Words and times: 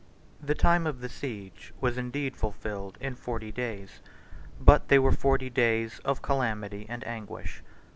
The 0.41 0.55
time 0.55 0.87
of 0.87 0.99
the 1.01 1.09
siege 1.09 1.75
was 1.79 1.95
indeed 1.95 2.35
fulfilled 2.35 2.97
in 2.99 3.13
forty 3.13 3.51
days, 3.51 3.99
but 4.59 4.87
they 4.87 4.97
were 4.97 5.11
forty 5.11 5.51
days 5.51 5.99
of 5.99 6.23
calamity 6.23 6.87
and 6.89 7.05
anguish. 7.05 7.61